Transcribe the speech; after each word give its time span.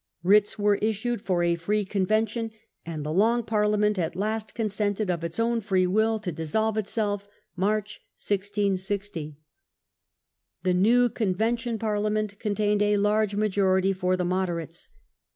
Writs 0.23 0.57
were 0.57 0.77
issued 0.77 1.21
for 1.21 1.43
a 1.43 1.55
free 1.55 1.85
"Convention", 1.85 2.49
and 2.83 3.05
the 3.05 3.13
Long 3.13 3.43
Parliament 3.43 3.99
at 3.99 4.15
last 4.15 4.55
consented 4.55 5.11
of 5.11 5.23
its 5.23 5.39
own 5.39 5.61
free 5.61 5.85
will 5.85 6.17
to 6.17 6.31
dissolve 6.31 6.75
itself 6.75 7.27
(March, 7.55 7.99
1660). 8.17 9.37
The 10.63 10.73
new 10.73 11.07
convention 11.07 11.77
Parliament 11.77 12.39
con 12.39 12.55
tained 12.55 12.81
a 12.81 12.97
large 12.97 13.35
majority 13.35 13.93
for 13.93 14.17
the 14.17 14.25
moderates. 14.25 14.89